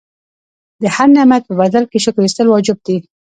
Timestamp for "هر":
0.95-1.07